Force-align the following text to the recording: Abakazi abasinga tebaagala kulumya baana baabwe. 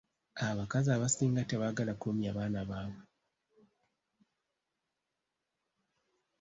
Abakazi 0.47 0.89
abasinga 0.91 1.41
tebaagala 1.49 1.93
kulumya 1.95 2.31
baana 2.37 2.61
baabwe. 2.69 3.01